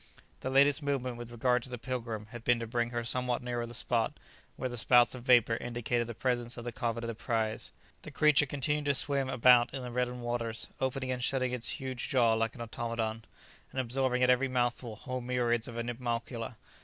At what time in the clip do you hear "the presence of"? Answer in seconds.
6.07-6.63